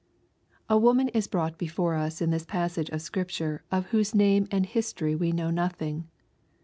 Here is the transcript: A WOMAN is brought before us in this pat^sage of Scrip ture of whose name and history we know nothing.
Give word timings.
A 0.67 0.79
WOMAN 0.79 1.09
is 1.09 1.27
brought 1.27 1.59
before 1.59 1.93
us 1.93 2.23
in 2.23 2.31
this 2.31 2.43
pat^sage 2.43 2.89
of 2.91 3.03
Scrip 3.03 3.27
ture 3.29 3.61
of 3.71 3.85
whose 3.93 4.15
name 4.15 4.47
and 4.49 4.65
history 4.65 5.13
we 5.13 5.31
know 5.31 5.51
nothing. 5.51 6.07